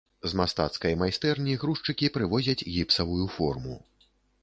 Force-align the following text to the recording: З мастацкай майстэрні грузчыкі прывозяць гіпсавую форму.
З 0.29 0.37
мастацкай 0.39 0.95
майстэрні 1.01 1.59
грузчыкі 1.65 2.11
прывозяць 2.19 2.59
гіпсавую 2.75 3.25
форму. 3.39 3.81